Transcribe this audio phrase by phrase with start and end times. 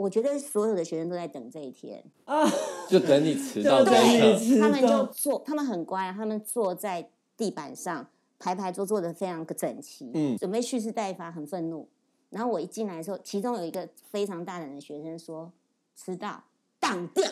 [0.00, 2.48] 我觉得所有的学生都在等这一天 啊，
[2.88, 4.26] 就等你迟 到就这一刻。
[4.26, 8.06] 等你迟他们就坐，他们很乖，他们坐在地板上
[8.38, 11.88] 排排坐坐的非常整齐，嗯准备蓄势待发，很愤怒。
[12.30, 15.52] 然后我一进来的时候，其中有一个非常大胆的学生说
[15.96, 16.44] ：“迟到，
[16.78, 17.24] 当掉。”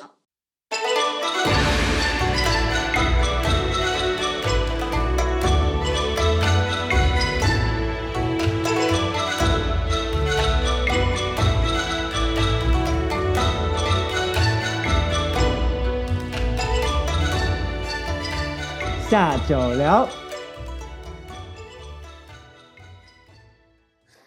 [19.10, 20.06] 下酒聊，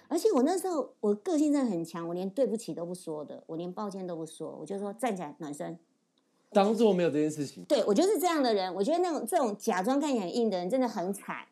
[0.08, 5.78] 而且我那时候我个性真的很强，我连对不起都不说的，我连抱歉都不说，我就说站起来暖身。
[6.52, 7.64] 当做没有这件事情。
[7.66, 11.46] 对我就是这样的人，我觉得那种这种假装看起来很硬的人真的很惨。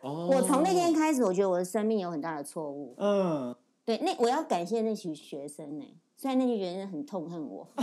[0.00, 2.96] 哦，我从那天开始，我觉得我的生命有很大的错误。
[2.98, 5.86] 嗯，对，那我要感谢那群学生呢、
[6.16, 7.68] 虽然那群学生很痛恨我，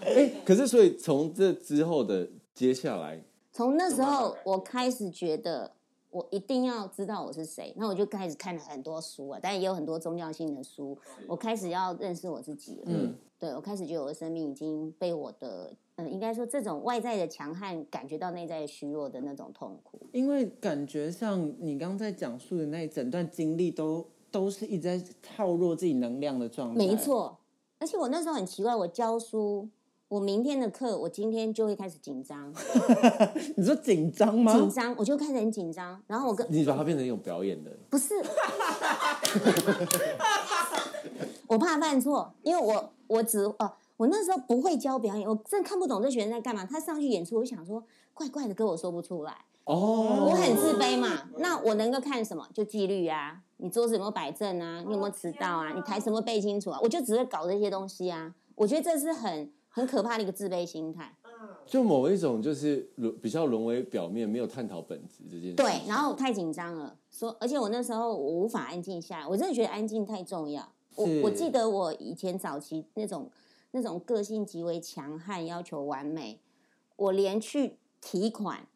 [0.00, 5.72] 哎，可是所以从这之后的接下来，从那时候我开始觉得
[6.10, 12.82] 我一定要知道我是谁，那我就开始看了很多书啊，但也有很多宗教性的书，我开始要认识我自己了。
[12.86, 20.00] 嗯，对我开始觉得我的生命已经被我的，嗯、应该说这种外在的强悍感觉到内在虚弱的那种痛苦。
[20.12, 26.74] 因为感觉上你刚刚在讲述的那一整段经历都都是一直在套弱自己能量的状态。
[26.74, 27.38] 没，错，
[27.78, 29.68] 而且我那时候很奇怪，我教书，
[30.10, 32.52] 我明天的课，我今天就会开始紧张，
[33.56, 34.52] 你说紧张吗？
[34.52, 38.14] 紧张，我就开始很紧张，然后我跟你把它变成一种表演的，不是，
[41.46, 46.66] 我怕犯错，因为我我只哦，我那时候不会教表演，我真的看不懂这学生在干嘛。
[46.66, 47.80] 他上去演出，我就想说
[48.12, 51.30] 怪怪的，跟我说不出来，哦，我很自卑嘛。
[51.38, 52.44] 那我能够看什么？
[52.52, 54.82] 就纪律啊，你桌子有没有摆正啊？
[54.84, 55.72] 你有没有迟到啊？
[55.72, 56.80] 你台什么背清楚啊？
[56.82, 58.34] 我就只会搞这些东西啊。
[58.56, 61.16] 我觉得这是很很可怕的一个自卑心态。
[61.64, 65.54] 就某一种就是沦比较沦为表面，没有探讨本质这件事。
[65.54, 70.70] 对，然后我太紧张了，说，而且我那时候我无法安静下来，我真的觉得安静太重要。
[70.96, 73.30] 我我记得我以前早期那种
[73.70, 76.40] 那种个性极为强悍，要求完美，
[76.96, 78.66] 我连去提款，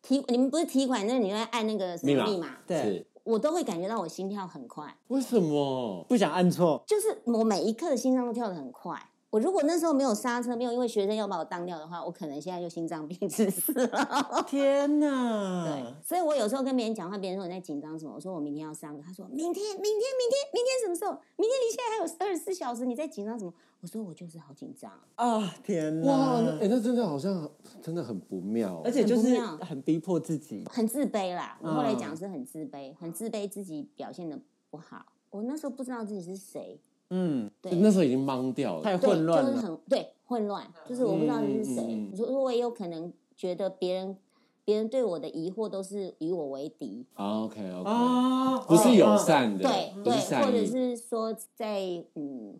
[0.00, 6.06] 提你们不是提款，那你会按那个什密码么密码，对，我都会感觉到我心跳很快，为什么？
[6.08, 9.10] 不想按错，就是我每一刻的心脏都跳得很快。
[9.32, 14.44] 我如果那时候没有刹车，没有因为学生要把我当掉的话，我可能现在就心脏病致死了。
[14.46, 15.64] 天哪！
[15.64, 18.12] 对，所以我有时候跟别人讲话，别人说你在紧张什么？
[18.14, 21.12] 我说我明天要上课，他说明天，明天，明天，明天什么时候？
[21.38, 23.54] 明天离现在还有二十四小时，你在紧张什么？
[23.80, 24.92] 我说我就是好紧张。
[25.14, 27.50] 啊，天哇，哎、那真的好像
[27.80, 28.82] 真的很不妙。
[28.84, 30.62] 而且就是很逼迫自己。
[30.70, 31.56] 很自卑啦。
[31.62, 34.38] 我后来讲嗯是很自卑，很自卑自己表现的
[34.68, 35.06] 不好。
[35.30, 36.78] 我那时候不知道自己是谁，
[37.14, 38.82] 嗯，对，那时候已经懵掉了。
[38.82, 39.60] 太对，就是混乱了。
[39.60, 41.82] 很对混乱，就是我不知道你是谁。
[41.82, 44.16] 嗯嗯嗯你说我也有可能觉得别人
[44.64, 50.46] 别人对我的疑惑都是与我为敌，啊 OK OK，、啊，不是友善的，对对，不是善意。
[50.46, 52.58] 或者是说在嗯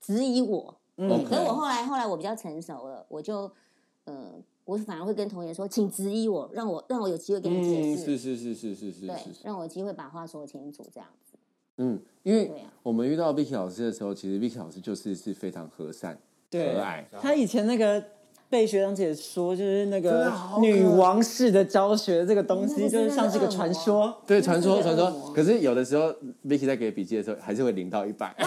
[0.00, 0.76] 质疑我。
[0.98, 3.50] 嗯可是我后来后来我比较成熟了，我就
[4.06, 4.32] 呃，
[4.64, 11.25] 我反而会跟同学说，请质疑我，让我让我有机会跟你解嗯，释，是是是是是是对是，是，让我有机会把话说清楚，这样子。
[11.78, 12.50] 嗯，因为
[12.82, 17.04] 我们遇到 Vicky 老师的时候，其实 Vicky 老师就是是非常和善、对和蔼。
[17.20, 18.02] 他以前那个
[18.48, 24.16] 被学长姐说，就是那个女王式的教学这个东西，就是是像是一个传说。
[24.26, 25.32] 对，传说传说。
[25.34, 26.14] 可是有的时候
[26.46, 28.34] ，Vicky 在给笔记的时候，还是会零到一百。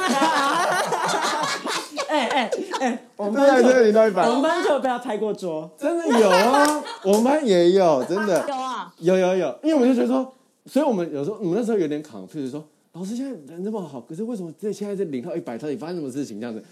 [2.10, 5.70] 哎哎哎，我们班就真的零到一百我，们班就有被他拍过桌。
[5.78, 10.34] 真的有啊，我们班也有，真的有啊，有有有，因为我们就觉得说，
[10.66, 16.40] 所以我们有时候我们那时候有点 confused，说老师现在人这么好，可是为什么这现在这零到一百，到底发生什么事情？
[16.40, 16.64] 这样子？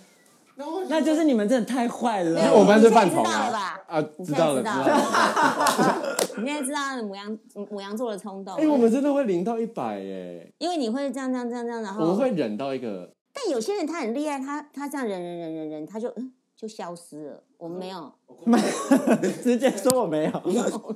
[0.89, 2.39] 那就是你们真的太坏了。
[2.39, 3.51] 因为我们班是饭桶啊。
[3.51, 3.79] 吧？
[3.88, 6.17] 啊，知道了知现在知道道了了。
[6.41, 7.38] 你现在知道母羊
[7.69, 17.44] 母羊座的冲动，哎，我们真的会零到一百哎，因为你会这样这样这样这样，然后我们会忍到一个但有些人他很厉害，他他这样忍忍忍忍忍，他就嗯 就消失了。
[17.59, 18.12] 我们没有，
[19.44, 20.41] 直接说 我没有，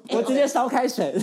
[0.09, 1.15] 我直接烧开水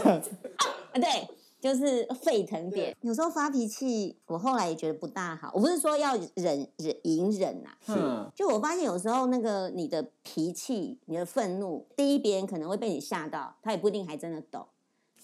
[0.94, 1.28] 对，
[1.60, 2.96] 就是沸腾点。
[3.00, 5.50] 有时候发脾气，我后来也觉得不大好。
[5.54, 14.66] 我不是说要忍忍隐忍呐、嗯，就我发现有时候那个你的脾气、你的愤怒，第一别人可能会被你吓到，他也不一定还真的懂。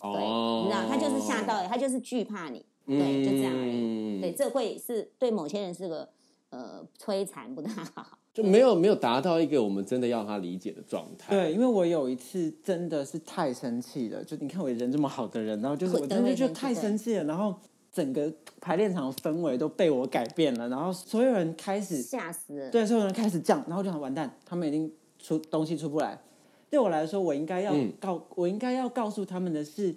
[0.00, 2.64] 对，哦你知道，他就是吓到，他就是惧怕你。
[2.86, 4.18] 对，就这样而已。
[4.18, 6.08] 嗯对，这会是对某些人是个
[6.50, 8.18] 呃摧残，不大好。
[8.34, 11.30] 就没有没有达到一个我们真的要他理解的状态。
[11.34, 17.54] 对，因为我有一次真的是太生气了，就你看我人这么好的人，然后就是我真的就觉得太生气了，然后
[17.92, 22.70] 整个排练场的氛围都被我改变了，然后所有人开始吓死了。
[22.70, 24.90] 对所有人开始降，然后就想完蛋，他们已经
[25.20, 26.20] 出东西出不来。
[26.68, 29.94] 对我来说，我应该要嗯告、我应该要告诉他们的是，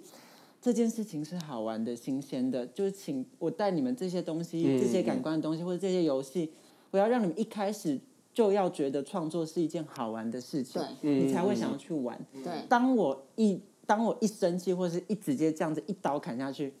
[0.62, 6.52] 这件事情是好玩的、新鲜的，就是请我带你们这些东西、嗯这些感官的东西或者这些游戏，
[6.92, 7.98] 我要让你们一开始
[8.38, 12.16] 就要觉得创作是一件好玩的事情，你才会想要去玩。
[12.44, 16.72] 对，当我一当我一生气，或是一直接这样子一刀砍下去，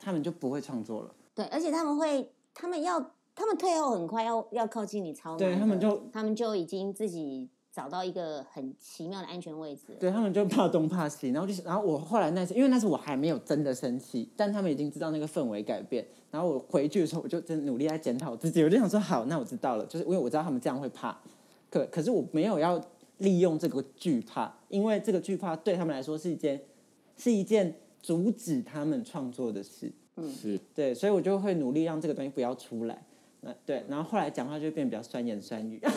[0.00, 1.14] 他们就不会创作了。
[1.32, 2.98] 对，而且他们会，他们要，
[3.36, 9.94] 他们退后很快，要要靠近你超难对他们就他们就已经自己找到一个很奇妙的安全位置。
[10.00, 21.20] 对他们就怕东怕西，然后就是，然后我后来那次，因为那次我还没有真的生气，但他们已经知道那个氛围改变，然后我回去的时候，我就真努力在检讨自己，我就想说，好，那我知道了，就是因为我知道他们这样会怕，
[21.68, 22.82] 可可是我没有要
[23.18, 26.58] 利用这个惧怕，因为这个惧怕对他们来说是一件
[27.18, 33.02] 是一件阻止他们创作的事，嗯是对，所以我就会努力让这个东西不要出来。
[33.46, 35.80] 那对，然后后来讲话就会变得比较酸言酸语。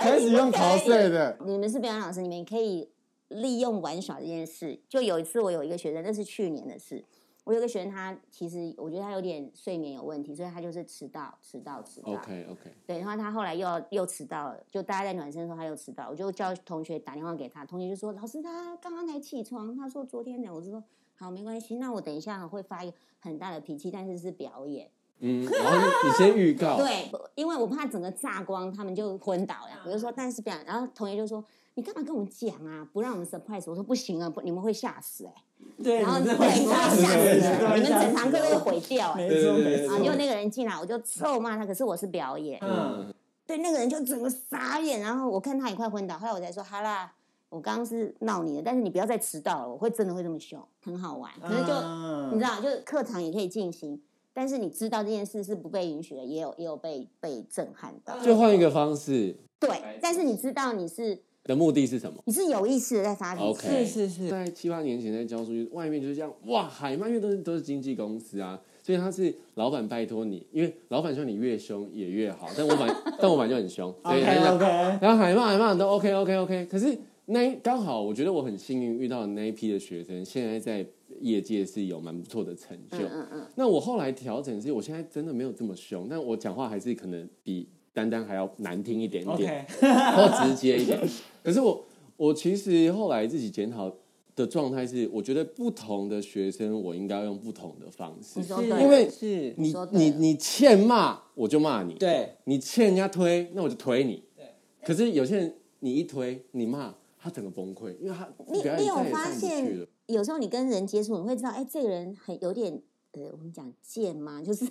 [0.00, 2.90] 开始用逃税的，你们是表演老师，你们可以
[3.28, 4.80] 利用玩耍这件事。
[4.88, 7.04] 就有一次，我有一个学生，那是去年的事。
[7.44, 12.12] 我有个学生，他其实我觉得他有点睡眠有问题，所以他就是迟到、迟到、迟到。
[12.12, 20.82] OK OK，对，然后他后来又要又迟到了，就大家在暖身的时候他又迟到，我就叫同学打电话给他，同学就说老师他刚刚才起床，他说昨天的，我就说
[21.14, 24.90] 好没关系，那我等一下会发一个很大的脾气，但是是表演。
[25.20, 29.70] 嗯，然后你你先预告， 对，因为我怕整个炸光，他们就昏倒了。
[29.86, 31.44] 我就说，但是不要，然后同学就说
[31.74, 33.64] 你干嘛跟我们讲啊，不让我们 surprise？
[33.66, 35.34] 我说不行啊，不你们会吓死哎、
[35.82, 39.42] 对，然后对，你真的你们吓会吓死了，你们整堂课都会会毁掉哎、没。
[39.42, 39.94] 错没错。
[39.94, 43.12] 啊，结果那个人进来，我就臭骂他，可是我是表演，嗯，
[43.46, 47.12] 对，那个人就整个傻眼，然后我看他也快昏倒，后来我才说，好啦，
[47.50, 54.00] 我刚刚是闹你的，但是你不要再迟到了，我会真的会这么凶，很好玩，可是就、啊你知道，就课堂也可以进行，
[54.40, 59.36] 但是你知道这件事是不被允许的，也有也有被被震撼到，就换一个方式。
[59.58, 59.68] 对，
[60.00, 61.14] 但是你知道你是
[61.44, 62.22] 的目的是什么？
[62.24, 63.46] 你是有意识的在发脾气。
[63.48, 74.64] OK 是是是，在七八年前在教书，外面就是这样，哇，海曼因为都是都是经纪公司啊，所以他是老板拜托你，因为老板说你越凶也越好，但我本 但我本来就很凶，所以 OK OK，
[75.02, 76.96] 然后海曼海曼都 OK OK OK，可是
[77.26, 80.86] 那刚好我觉得我很幸运遇到的那一批的学生，现在在
[81.20, 82.98] 业界是有蛮不错的成就。
[82.98, 91.00] 嗯嗯，那我后来调整是，我现在真的没有这么凶，但我讲话还是可能比丹丹还要难听一点点或直接一点。
[91.42, 91.84] 可是我
[92.16, 93.92] 我其实后来自己检讨
[94.36, 98.46] 的状态是，我觉得不同的学生我应该用不同的方式你。
[98.46, 104.22] 说对，因为是，你你你欠骂我就骂你，对你欠人家推那我就推你。
[104.36, 104.46] 对
[104.82, 109.86] 可是有些人你一推你骂他整个崩溃，因为他你表演你有发再也上不去现了。
[110.12, 112.82] 有时候你跟人接触，你会知道，哎，这个人很有点。
[113.12, 114.40] 呃，我们讲贱吗？
[114.40, 114.64] 就是，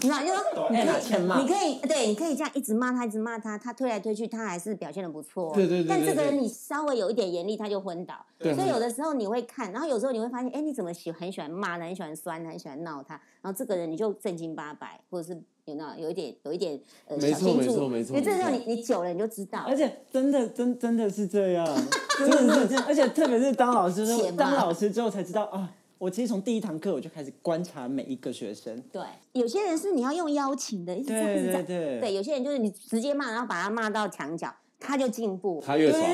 [0.00, 5.50] 知道，就说你哎可以，你可以，对，你可以这样一直骂他，一直骂他，他推来推去，他还是表现的不错。
[5.54, 8.14] 对对对但这个人你稍微有一点严厉，他就昏倒。
[8.38, 19.76] 对所以有的时候你会看，然后有时候你会发现，哎，你怎么喜很喜欢骂他，很喜欢酸他，很喜欢闹他，然后这个人你就正经八百，或者是有那有一点有一点呃没错小心注没错没错因为这时候没错你你久了你就知道而。
[19.76, 21.66] 且真的真真的是这样，
[22.18, 25.68] 真的是这样，而且特别是当老师当老师之后才知道啊，
[25.98, 29.02] 我其实从第一堂课我就开始观察每一个学生，对，
[29.32, 31.64] 有些人是你要用邀请的，一直这样，一直这样。
[31.64, 35.60] 对对对对，有些人就是你直接骂，然后把他骂到墙角，他就进步。
[35.66, 36.04] 他越爽，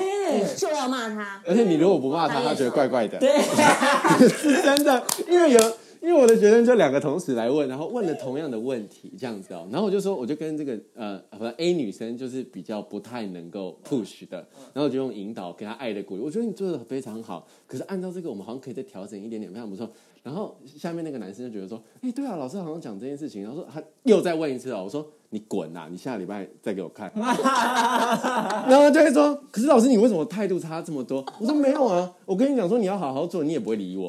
[0.57, 1.43] 就要骂他。
[1.47, 3.19] 而且你如果不骂他，他觉得怪怪的。
[3.19, 3.39] 对，
[4.29, 5.61] 是真的，因为有，
[6.03, 14.39] 因为我的学生就两个同时来问，然后问了同样的问题，这样子哦，然后我就说，我就跟这个呃，反正 A 女生就是比较不太能够 push 的，
[14.75, 19.89] 然后我就用引导给她爱的鼓励，我觉得你做的非常好，可是按照这个，我们好像可以再调整一点点，非常不错。
[20.25, 27.13] 然后下面那个男生就觉得说，哎、对啊，老师好像讲这件事情，然后说他又再问一次哦，我说你滚啊，你下礼拜再给我看。
[27.15, 31.25] 然后就会说，可是老师你为什么态度差这么多？
[31.41, 34.09] 我说没有啊，我跟你讲说你要好好做，你也不会理我。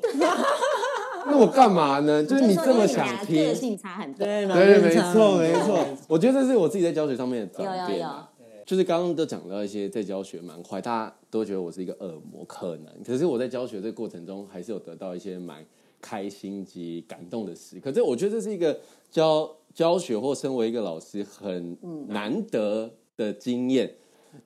[1.27, 2.23] 那我干嘛呢？
[2.23, 4.25] 就是你这么想听个，性差很多。
[4.25, 5.85] 对对，没错没错。
[6.07, 8.29] 我觉得这是我自己在教学上面的转有有有变啊。
[8.65, 12.87] 就是刚刚都讲到一些在教学蛮快，大家都觉得我是一个恶魔，可能。
[13.05, 15.65] 可是我在教学这个过程中，还是有得到一些蛮
[15.99, 17.79] 开心及感动的事。
[17.79, 18.79] 可是我觉得这是一个
[19.11, 21.77] 教教学或身为一个老师很
[22.07, 23.95] 难得的经验，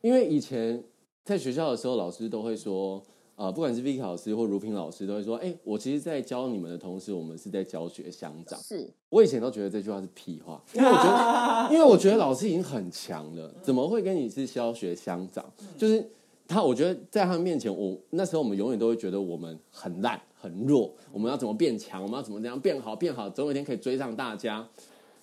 [0.01, 0.84] 因为以前
[1.24, 3.03] 在学校的时候，老师都会说。
[3.38, 15.46] 呃，不管是 Vicky 老师或如萍老师，都会说：“哎、我其实，在教你们的同时，我们是在教学相长。”是，我以前都觉得这句话是屁话，因为我觉得，因为我觉得老师已经很强了，怎么会跟你是教学相长？
[15.77, 16.03] 就是
[16.48, 24.67] 他我觉得在他们面前，我那时候我们永远都会觉得我们很烂很弱，我们要怎么变强，我们要怎么怎样变好变好，总有一天可以追上大家。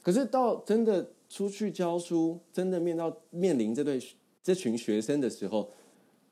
[0.00, 4.00] 可是到真的出去教书，真的面到面临这对
[4.40, 5.68] 这群学生的时候，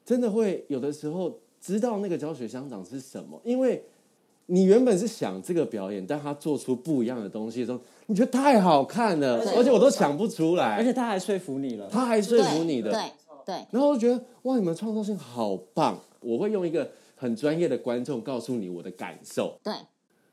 [0.05, 3.83] 真的会有的时候知道那个教学相长是什么，因为
[4.47, 11.88] 你原本是想这个表演，但他做出不一样的东西的时候，你觉得太好看了，对而且我都想不出来，而且他还说服你了。
[11.88, 13.00] 他还说服你的，对
[13.47, 15.99] 对然后我就觉得哇，你们创造性好棒！
[16.21, 19.57] 我会用一个很专业的观众告诉你我的感受。
[19.62, 19.73] 对，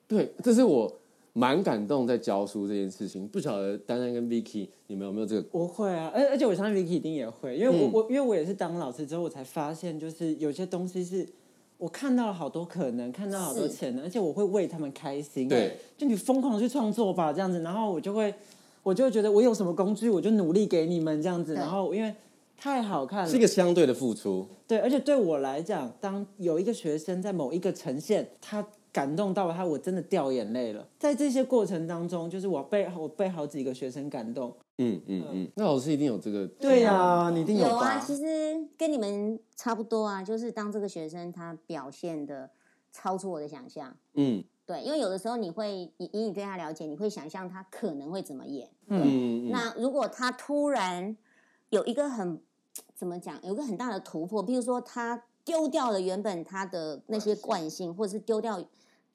[0.08, 0.99] 对，这是我
[1.40, 3.26] 蛮感动在教书这件事情。
[3.26, 5.48] 不晓得丹丹跟 Vicky 你们有没有这个？
[5.54, 11.26] 我会啊，而而且我相信 Vicky 一定也会，因为我、嗯我因为我也是当老师之后，我才发现就是有些东西是
[11.78, 15.48] 我看到了好多可能，看到好多是潜能，而且我会为他们开心。
[15.48, 18.34] 对，就你疯狂去创作吧，这样子，然后我就会
[18.84, 22.14] 我就会觉得我有什么工具，我就努力给你们这样子，然后因为
[22.58, 24.46] 太好看了，是一个相对的付出。
[24.68, 30.88] 对，而且对我来讲，当有一个学生在某一个呈现，他感动到了他，我真的掉眼泪了。
[30.98, 34.56] 在这些过程当中，就是我被我被好几个学生感动。
[34.78, 36.48] 嗯嗯嗯，那老师一定有这个。
[36.48, 37.96] 对呀、你一定有吧？
[37.96, 38.24] 啊，其实
[38.78, 42.50] 跟你们差不多啊，就是当这个学生他表现的
[42.92, 43.96] 超出我的想象。
[44.14, 48.70] 嗯对，因为有的时候你会以以你对他了解，你会想象他可能会怎么演。
[48.88, 51.18] 嗯嗯，那如果他突然
[51.72, 52.40] 有一个很
[52.96, 58.64] 怎么讲，有一个很大的突破，比如说他丢掉了原本他的那些惯性，或者是丢掉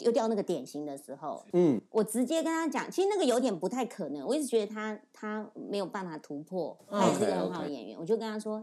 [0.04, 4.26] 丢掉那个典型的时候，嗯我直接跟他讲，其实那个有点不太可能。
[4.26, 7.96] 我一直觉得他他没有办法突破，他也是个很好的演员。
[7.98, 8.62] 我就跟他说，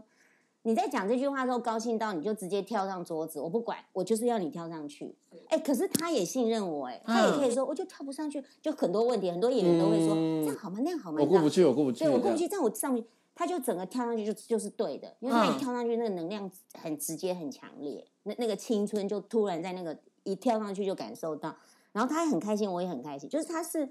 [0.62, 5.12] 你在讲这句话的时候高兴到你就直接跳上桌子，我不管，我就是要你跳上去。
[5.48, 10.78] 哎，可是他也信任我，哎，他也可以说，我就跳不上去，就很多问题，很多演员都会说、嗯这样好吗？
[10.84, 11.18] 那样好吗？
[11.20, 12.04] 我过不去，我过不去。
[12.04, 12.64] 对我过不去，这样。
[12.64, 16.48] 我上去，他就整个跳上去就就是对的，因为他嗯一跳上去，那个能量
[16.80, 21.54] 很直接、很强烈，那那个青春就突然在那个一跳上去就感受到，
[21.92, 23.88] 然后他也很开心，我也很开心，就是他是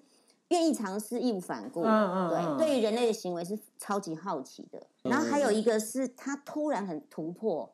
[0.50, 4.82] 愿意尝试、义无反顾，嗯嗯嗯对，对于人类的行为是超级好奇的。
[5.04, 7.72] 然后还有一个是他突然很突破，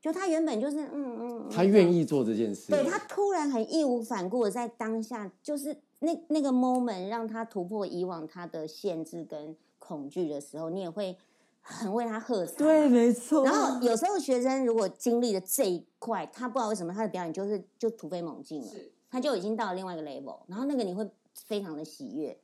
[0.00, 2.70] 就他原本就是嗯嗯，嗯他愿意做这件事。
[2.70, 11.16] 对他突然很义无反顾的在当下，就是那那个 moment 让他突破以往他的限制跟恐惧的时候，你也会
[11.60, 12.56] 很为他喝彩。
[12.56, 13.44] 对，没错。
[13.44, 18.70] 然后有时候学生如果经历了这一块，他不知道为什么他的表演就是就突飞猛进了，
[19.10, 22.38] 他就已经到了另外一个 level，然后那个你会非常的喜悦。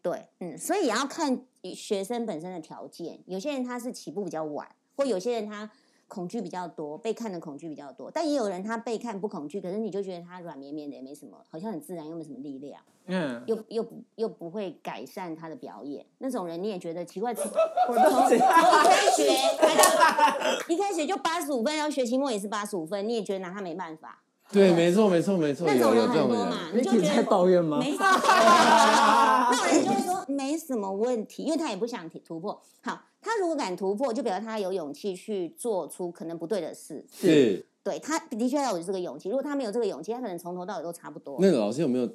[0.00, 3.20] 对，嗯，所以也要看学生本身的条件。
[3.26, 5.70] 有些人他是起步比较晚，或有些人他
[6.12, 16.04] 恐惧比较多，被看的恐惧比较多，但也有人他被看不恐惧，可是你就觉得他软绵绵的，也没什么，好像很自然，又没什么力量，嗯，又又不又不会改善他的表演。
[16.18, 17.50] 那种人你也觉得奇怪，从
[17.88, 19.26] 我都从一开学
[19.58, 24.21] 他就一开学就八十五分，然后学期末也是八十五分，你也觉得拿他没办法。
[24.52, 26.38] 对，没错，没错，没错，那种人有有这种人。
[26.38, 27.78] 很多嘛，你就在觉得抱怨吗？
[27.78, 28.04] 没什么，
[29.50, 32.60] 那人就会说没什么问题，因为他也不想突破。
[32.82, 37.04] 好，他如果敢突破，就表示他有勇气去做出可能不对的事。
[37.10, 37.64] 是。
[37.84, 41.38] 对他的确要有这个勇气，如果他没有这个勇气，他可能从头到尾都差不多。
[41.40, 42.08] 那个老师有没有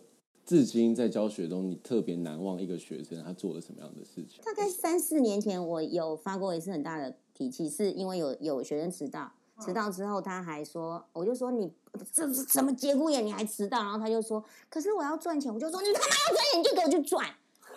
[0.46, 4.42] 至今在教学中，你特别难忘一个学生他做了什么样的事情？
[4.46, 11.72] 大概三四年前，我有发过一次很大的脾气，是因为有有学生迟到，迟到之后他还说，我就说你
[12.12, 17.26] 这是什么节骨眼你还迟到，然后他就说，可是我要赚钱，我就说你他妈要赚钱你就给我去赚，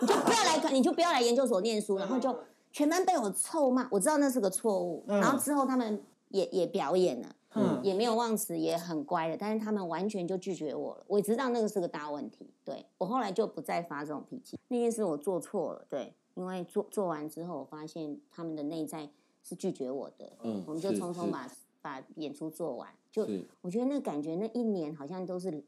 [0.00, 2.36] 你就不要来，你就不要来研究所念书，然后就
[2.72, 7.28] 全班被我臭骂，我知道那是个错误，嗯然后之后他们也也表演了。
[7.56, 11.04] 嗯，也没有忘词，也很乖的，但是他们完全就拒绝我了。
[11.08, 14.56] 我知道那个是个大问题，对我后来就不再发这种脾气。
[14.68, 19.10] 那件事我做错了，对，因为做做完之后，我发现他们的内在
[19.42, 21.50] 是拒绝我的，嗯我们就匆匆把
[21.82, 22.88] 把演出做完。
[23.10, 23.26] 就
[23.60, 25.62] 我觉得那感觉那一年好像都是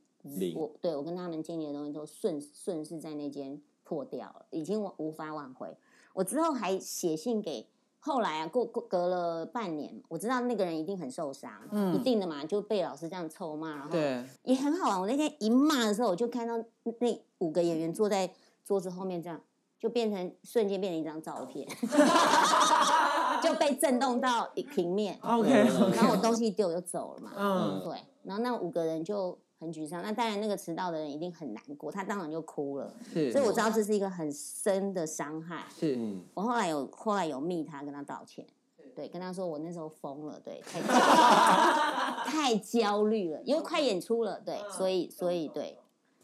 [0.54, 5.76] 我对我跟他们经历的东西都顺顺势在那间破掉了，已经无法挽回。
[6.12, 7.66] 我之后还写信给。
[8.04, 15.00] 后来啊，过过隔了半年，我知道那个人一定很受伤，嗯一定的嘛，就被老师这样臭骂，然后对，也很好玩。
[15.00, 18.28] 我那天一骂的时候，我就看到那五个演员坐在
[18.64, 19.40] 桌子后面，这样
[19.78, 21.64] 就变成瞬间变成一张照片，
[23.42, 25.18] 就被震动到平面。
[25.22, 25.50] OK，
[25.94, 30.02] 然后我东西丢我就走了嘛，嗯对，然后那五个人就很沮丧。
[30.02, 32.92] 那当然，那个迟到的人一定很难过，他当然就哭了。
[33.12, 35.64] 是，所以我知道这是一个很深的伤害。
[35.78, 38.44] 是，嗯，我后来有后来有密他，跟他道歉，
[38.94, 40.80] 对，跟他说我那时候疯了，对， 太
[42.24, 45.78] 太焦虑了，因为快演出了，对，所以所以对，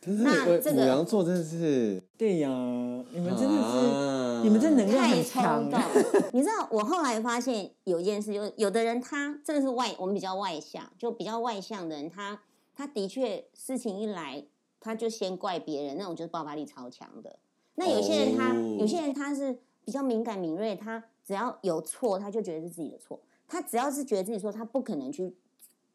[0.07, 2.49] 那这个母羊座真的是，对呀，
[3.13, 3.79] 你们真的是。
[3.95, 5.81] 啊你们这能量太很强冲动。
[6.33, 12.41] 你知道，我后来发现有一件事，就是有的人他真的是外，我们比较外向，就比较外向的人，他
[12.77, 14.45] 他的确事情一来，
[14.79, 17.37] 他就先怪别人，那种就是爆发力超强的。
[17.75, 23.21] 那有些人他，哦有些人他是比较敏感敏锐，他只要有错，他就觉得是自己的错。
[23.49, 25.35] 他只要是觉得自己错，他不可能去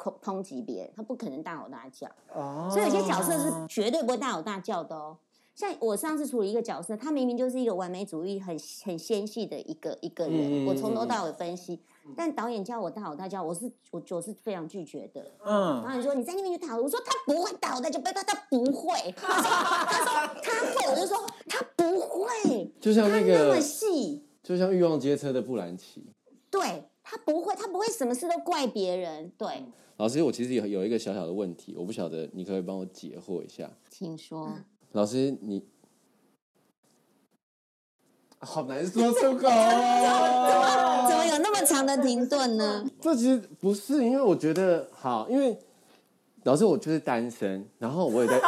[0.04, 2.10] 抨抨击别人，他不可能大吼大叫。
[2.34, 5.18] 哦，所以有些角色是绝对不会大吼大叫的哦。
[5.56, 11.80] 像我上次处理一个角色，他明明就是一个完美主义、很很纤细的一个一个人，嗯我从头到尾分析，
[12.18, 15.22] 但导演叫我大吼大叫，我是我我是非常拒绝的。
[15.22, 21.18] 然嗯，后你说你在那边就大吼，我说他不会大吼大叫，不他他不会，他说他会，我就说
[21.48, 26.04] 他不会，就像那他那么，细，就像欲望街车的布兰奇。
[26.50, 29.32] 对他不会，他不会什么事都怪别人。
[29.38, 29.64] 对，
[29.98, 33.70] 老师，我其实有有一个小小的问题，我不晓得你可不可以帮我解惑一下。
[33.92, 34.52] 请说。
[34.94, 35.64] 老师，你
[38.42, 41.06] 好难说出口 哦。
[41.08, 42.84] 怎么有那么长的停顿呢？
[43.00, 45.56] 这其实不是，因为我觉得好，因为
[46.44, 48.42] 老师我就是单身，然后我也在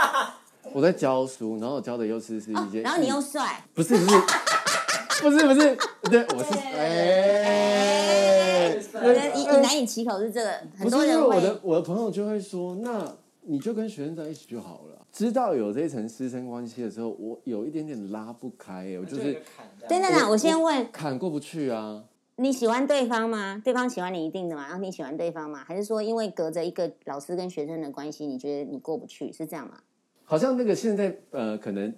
[0.73, 4.09] 我在教书，然后我教的又是是一些，然后你又帅，不是不是
[5.21, 5.77] 不是不是，
[6.09, 7.64] 对，我是哎，
[9.07, 15.05] 我觉得以以难以启口是这个，很不是因为多人我的我的朋友就会说，那你就跟学生在一起就好了。
[15.11, 19.23] 知道有这一层师生关系的时候，我有一点点拉不开，哎，我就是
[19.87, 22.03] 对对对，我先问坎过不去啊。
[22.37, 23.61] 你喜欢对方吗？
[23.63, 24.63] 对方喜欢你一定的嘛？
[24.63, 25.63] 然后你喜欢对方吗？
[25.65, 29.77] 还是说因为隔着一个老师跟学生的关系，你觉得你过不去，是这样吗？
[30.25, 31.93] 好像那个现在呃，可能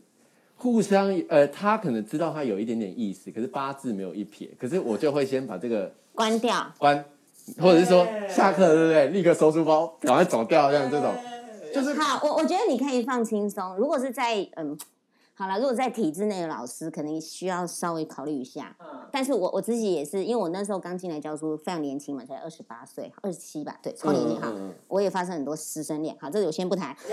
[0.57, 7.05] 互相呃，他可能知道他有一点点意思，可是八字没有一撇，可是我就会先把这个关掉，关，
[7.59, 9.07] 或者是说下课对不对？
[9.09, 11.13] 立刻收书包，赶快走掉，这样这种，
[11.73, 13.75] 就是好，我我觉得你可以放轻松。
[13.75, 14.75] 如果是在嗯，
[15.38, 18.75] 好了，如果在体制内的老师，可能需要稍微考虑一下。
[19.12, 24.48] 但是我我自己也是，因为我那时候刚进来教书，非常年轻嘛，才二十八岁，二十七吧，对，超年轻哈。
[24.50, 26.96] 嗯嗯嗯我也发生很多师生恋，好，这个我先不谈。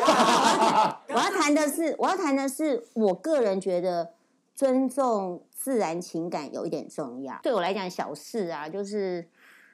[1.09, 4.14] 我要谈的是，我要谈的是，我个人觉得
[4.54, 7.38] 尊重自然情感有一点重要。
[7.43, 9.28] 对我来讲，小事啊，就是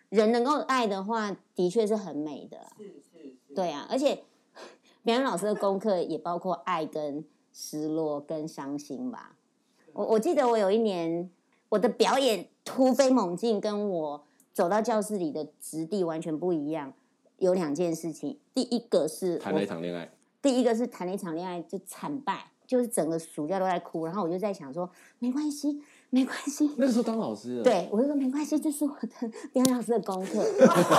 [0.09, 2.59] 人能够爱的话，的确是很美的。
[3.55, 4.25] 对啊，而且
[5.05, 9.37] 别人老师的功课也包括爱跟失落跟伤心吧。
[9.93, 11.31] 我我记得我有一年
[11.69, 16.93] 我的表演突飞猛进，跟我走到教室里的质地完全不一样。
[17.39, 20.11] 有两件事情，第一个是谈了一场恋爱，
[20.43, 30.44] 第一个是谈了一场恋爱就惨败，就是整个暑假都在哭，然后我就在想说，没关系，没关系，那个时候当老师了，，对，我就说没关系，这是我的表演老师的功课。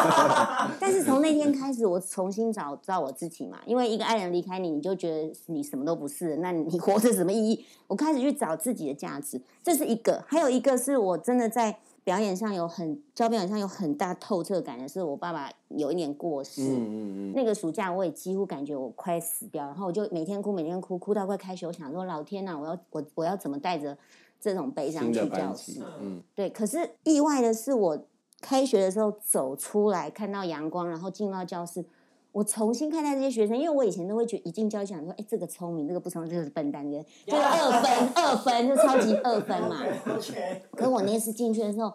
[0.79, 7.65] 但是从那天开始，我重新找找我自己嘛，因为一个爱人离开你，你就觉得你什么都不是，那你活着什么意义？
[7.87, 10.23] 我开始去找自己的价值，这是一个。
[10.25, 21.67] 还有一个是我真的在表演上有很教表演上有很大透彻感的是，我爸爸有一年过世，嗯嗯嗯，那个暑假我也几乎感觉我快死掉，然后我就每天哭，每天哭，哭到快开学。
[21.67, 23.95] 我想说，老天呐，我要我我要怎么带着
[24.41, 28.05] 这种悲伤新去教室级？，嗯，对，可是意外的是，我
[28.41, 31.85] 开学的时候走出来，看到阳光，然后进到教室，
[32.31, 39.79] 我重新看待这些学生，因为我以前都会觉得一进教室想说，哎，这个聪明，这个不聪明，这个是笨蛋，这个 就是二分，二分就超级二分嘛。
[40.75, 41.93] 可我那次进去的时候，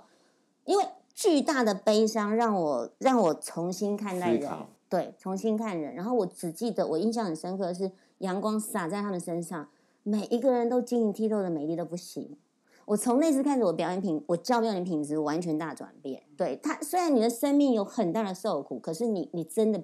[0.65, 4.49] 因为巨大的悲伤让我让我重新看待人
[4.89, 5.95] 对，重新看人。
[5.95, 9.69] 然后我只记得我印象很深刻的是阳光洒在他们身上，
[10.09, 12.37] 每一个人都晶莹剔透的美丽的不行。
[12.85, 16.23] 我从那次开始，我表演品，我教表演品质完全大转变。
[16.37, 19.83] 对他，虽然你的生命有很大的受苦，可是你你真的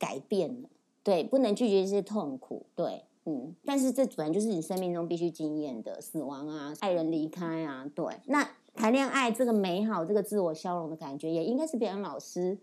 [0.00, 0.68] 改变了。
[1.04, 2.66] 对，不能拒绝这些痛苦。
[2.74, 8.04] 对，嗯，但是这本来就是你生命中必须经验的，死亡啊，爱人离开啊，对。
[8.26, 8.44] 那
[8.74, 12.58] 谈恋爱这个美好、这个自我消融的感觉，也应该是表演老师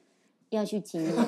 [0.49, 1.13] 要去经验。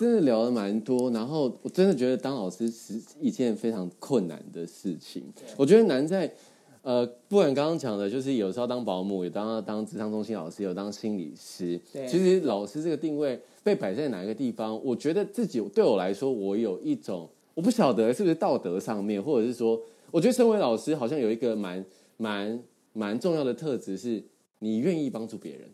[0.00, 5.30] 真的聊了蛮多，然后我真的觉得当老师是一件非常困难的事情。
[5.58, 6.32] 我觉得难在，
[6.80, 11.78] 呃，不管刚刚讲的，就是有时候当保姆，有当当职场中心老师，有当心理师。
[11.92, 19.78] 对其实老师这个定位被摆在哪一个地方，我觉得自己对我来说，我有一种我不晓得是不是道德上面，或者是说，
[20.10, 21.84] 我觉得身为老师好像有一个蛮
[22.16, 22.58] 蛮
[22.94, 24.24] 蛮重要的特质，是
[24.60, 25.68] 你愿意帮助别人。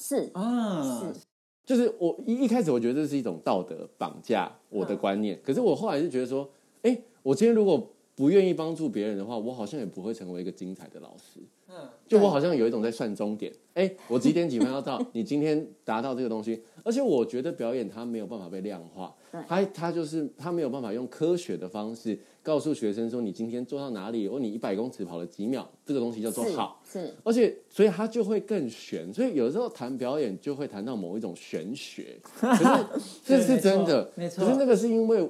[0.00, 1.20] 是啊，是，
[1.64, 6.48] 就是我一一开始我觉得这是一种道德绑架我的观念，可是我后来就觉得说，
[6.82, 11.40] 哎，我今天如果不愿意帮助别人的话，我好像也不会成为一个精彩的老师。
[11.68, 19.14] 嗯，就我好像有一种在算终点，哎，我几点几分要到，你今天达到这个东西，而且我觉得表演它没有办法被量化，
[19.46, 26.82] 它它就是它没有办法用科学的方式告诉学生说你今天做到哪里，或你一百公尺跑了几秒，这个东西叫做好。
[26.84, 29.12] 是而且，所以他就会更玄。
[29.12, 32.64] 所以有时候谈表演就会谈到某一种玄学，可是
[33.24, 35.28] 这是真的，没错可是那个是因为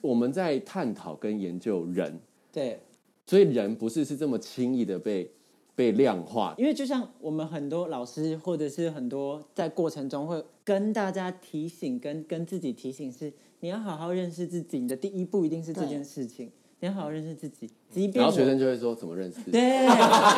[0.00, 2.20] 我们在探讨跟研究人，
[2.52, 2.80] 对，
[3.26, 5.30] 所以人不是是这么轻易的被
[5.74, 6.54] 被量化。
[6.56, 19.38] 因为就像我们很多老师或者是很多在过程中会跟大家提醒，跟跟自己提醒是，你要好好认识自己，你的第一步一定是这件事情，你要好好认识自己，即便然后学生就会说怎么认识？
[19.52, 19.86] 对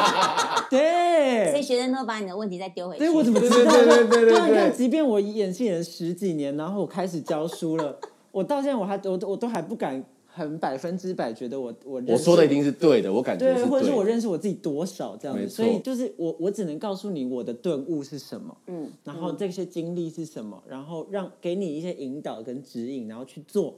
[0.69, 1.63] 对所以。
[1.63, 2.99] 学生都把你的问题再丢回去。
[2.99, 3.73] 对，我怎么知道？
[3.73, 7.99] 对对对对对对啊你看，即便我演戏演了十几年，然后我开始教书了，
[8.31, 13.93] 我到现在我还我都我都还不敢很百分之百觉得我我认识我说的一定是对的，我感觉对，是或者是。
[13.93, 23.77] 我认识我自己多少这样子，所以就是我我只能告诉你我的顿悟是什么，嗯，然后这些经历是什么，然后让给你一些引导跟指引，然后去做，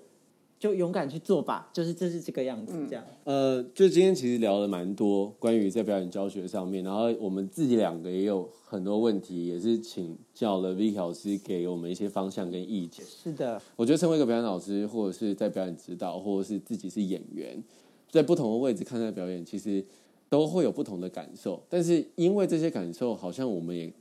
[0.58, 3.04] 就勇敢去做吧，就是这是这个样子这样。
[3.24, 13.04] 呃，就今天其实聊了蛮多关于在表演教学上面，然后我们自己两个也有很多问题，也是请教了 Vicky 老师给我们一些方向跟意见。
[13.04, 17.62] 是的，我觉得身为一个表演老师，或者是在表演指导，或者是自己是演员，
[18.10, 19.84] 在不同的位置看待表演，其实
[20.30, 21.62] 都会有不同的感受。
[21.68, 23.92] 但是因为这些感受，好像我们也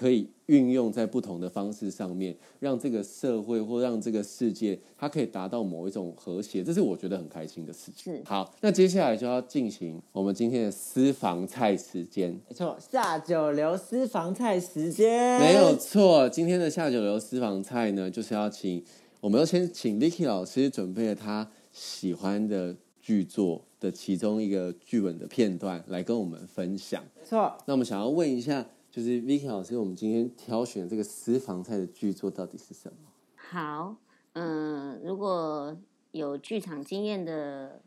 [0.00, 8.22] 可以运用在不同的方式上面，让这个社会或让这个世界，它可以达到某一种和谐，这是我觉得很开心的事情。
[8.24, 12.30] 好，那接下来就要进行我们今天的私房菜时间。
[12.48, 18.82] 没错，下九流私房菜时间没有错，今天的下九流私房菜呢，就是要请
[19.20, 27.04] 我们要先请 Licky 老师准备了他喜欢的剧作的其中一个剧本的片段来跟我们分享。
[27.18, 33.10] 没错，那我们想要问一下，就是 Vicky 老师，我们今天挑选这个私房菜的剧作到底是什么？
[33.36, 33.96] 好，
[34.32, 35.76] 嗯、如果
[36.10, 37.80] 有剧场经验的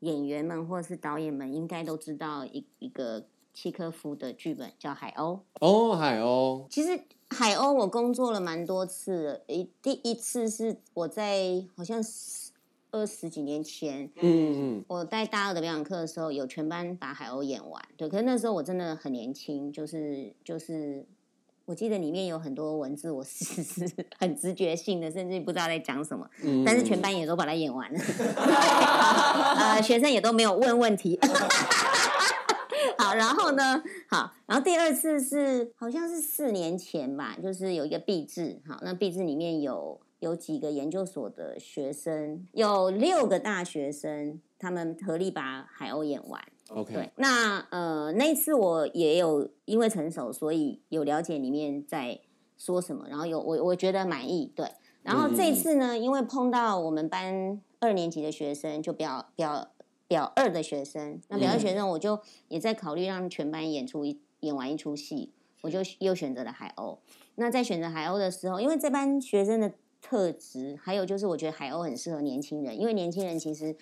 [0.00, 5.38] 演员们或者是导演们，应该都知道一一个契科夫的剧本叫《海鸥》。
[5.60, 12.43] 哦，海鸥，其实海鸥我工作了蛮多次了，一第一次是我在好像十
[12.94, 17.82] 二十几年前，嗯嗯我带大二的表演课的时候，有全班把海鸥演完。
[17.96, 21.04] 对，可是那时候我真的很年轻，就是就是，
[21.64, 26.24] 我记得里面有很多文字，我是是很直觉性的，甚至不知道在讲什么。
[26.44, 27.98] 嗯，但是全班也都把它演完了，
[29.58, 31.18] 呃，学生也都没有问问题。
[32.96, 33.82] 好，然后呢？
[34.08, 46.42] 好，然后第二次是好像是四年前吧，就是有一个壁纸，好，那壁纸里面有有几个研究所的学生，有六个大学生，他们合力把海鸥演完。
[46.70, 52.18] OK，对，那呃那一次我也有因为成熟，所以有了解里面在
[52.56, 54.66] 说什么，然后有我我觉得满意，对。
[55.02, 59.68] 然后这次呢，因为碰到我们班二年级的学生，就表表
[60.08, 66.96] 表二的学生，那表二学生我就也在考虑让全班演出一演完一出戏，我就又选择了海鸥。
[67.34, 69.72] 那在选择海鸥的时候，因为这班学生的
[70.06, 73.74] 特质，还有就是我觉得海鸥很适合年轻人，因为年轻人其实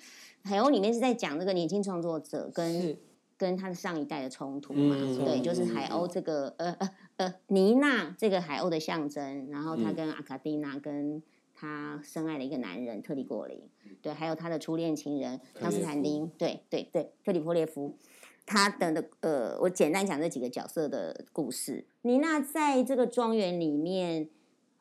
[0.44, 2.96] 海鸥里面是在讲这个年轻创作者跟
[3.36, 11.20] 跟他的上一代的冲突嘛，嗯对，嗯就是海鸥这个呃呃呃妮娜这个海鸥的象征，然后他嗯跟阿卡蒂娜跟
[11.52, 13.60] 他深爱的一个男人特里果林，
[14.00, 17.96] 对，还有他的初恋情人康斯坦丁，对对对，特里波列夫。
[18.44, 21.84] 他的的呃，我简单讲这几个角色的故事。
[22.02, 24.28] 妮娜在这个庄园里面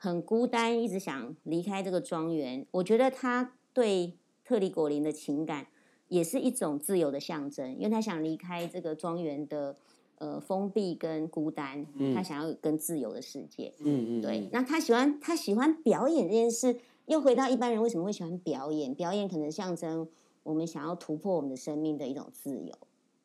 [0.03, 2.65] 很孤单，一直想离开这个庄园。
[2.71, 5.67] 我觉得他对特里果林的情感
[6.07, 9.77] 也是一种自由的象征，因为他想离开这个庄园的
[10.17, 11.85] 呃封闭跟孤单，
[12.15, 13.71] 他想要跟自由的世界。
[13.77, 18.95] 嗯嗯，对，那他喜欢他喜欢表演这件事，又回到一般人为什么会喜欢表演？
[18.95, 20.09] 表演可能象征
[20.41, 22.73] 我们想要突破我们的生命的一种自由。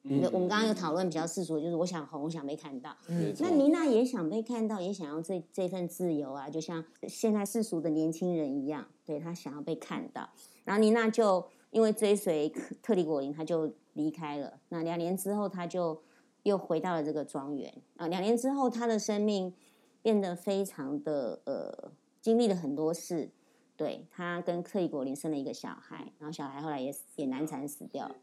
[0.08, 2.96] 嗯我们刚刚有讨论比较世俗的，就是我想红，我想被看到。
[3.40, 10.28] 那妮娜也想被看到，也想要这这份自由啊，就像现在世俗的年轻人一样，对她想要被看到。
[10.64, 12.48] 然后妮娜就因为追随
[12.82, 14.60] 特里果林，她就离开了。
[14.68, 16.00] 那两年之后，她就
[16.44, 18.06] 又回到了这个庄园啊。
[18.06, 19.52] 两年之后，她的生命
[20.02, 21.90] 变得非常的呃，
[22.20, 23.30] 经历了很多事。
[23.76, 28.14] 对她跟特里果林生了一个小孩，然后小孩后来也也难产死掉了。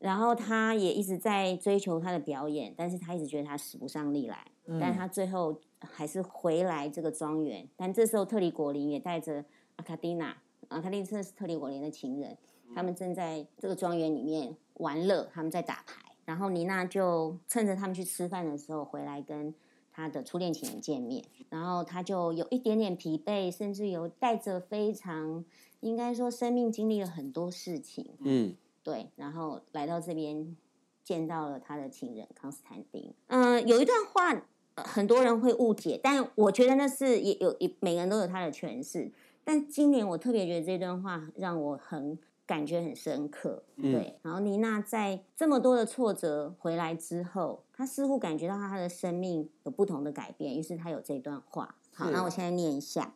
[0.00, 4.46] 然后他也一直在追求他的表演，但是他一直觉得他使不上力来，
[4.80, 7.68] 但他最后还是回来这个庄园。
[7.76, 9.44] 但这时候特里果林也带着
[9.76, 10.36] 阿卡蒂娜，
[10.68, 12.36] 阿卡蒂娜是特里果林的情人，
[12.74, 16.02] 他们正在这个庄园里面玩乐，他们在打牌。
[16.24, 19.52] 然后妮娜就趁着他们去吃饭的时候回来跟
[19.92, 25.44] 他的初恋情人见面，然后他就有一点点疲惫，甚至有带着非常
[25.80, 28.54] 应该说生命经历了很多事情，嗯
[28.90, 30.56] 对，然后来到这边
[31.04, 33.12] 见到了他的情人康斯坦丁。
[33.28, 34.32] 嗯、有一段话、
[34.74, 39.10] 呃很多人会误解，但我觉得那是也有也每个人都有他的诠释。
[39.44, 44.18] 但今年我特别觉得这段话让我很感觉很深刻，嗯对。
[44.22, 51.74] 然后妮娜在这么多的挫折回来之后，她似乎感觉到她的生命有不同的改变，于是她有这段话。
[51.92, 53.14] 好，那我现在念一下。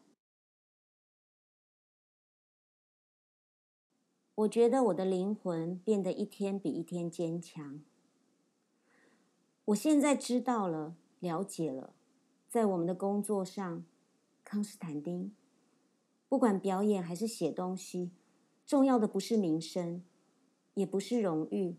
[4.37, 7.81] 我觉得我的灵魂变得一天比一天坚强。
[9.67, 11.95] 我现在知道了，了解了，
[12.49, 13.85] 在我们的工作上，
[14.43, 15.33] 康斯坦丁，
[16.29, 18.11] 不管表演还是写东西，
[18.67, 20.03] 重要的不是名声，
[20.75, 21.77] 也不是荣誉，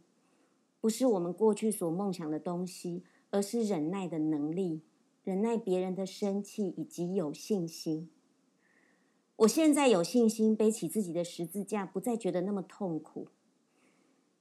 [0.80, 4.82] 不是我们过去所梦想的东西，而是忍耐的能力，
[5.26, 8.10] 忍耐别人的生气，以及有信心。
[9.38, 13.28] 我现在有信心背起自己的十字架，不再觉得那么痛苦。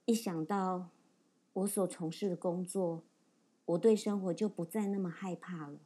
[0.05, 0.89] 一想到
[1.53, 3.03] 我所从事的工作，
[3.65, 5.79] 我对生活就不再那么害怕了。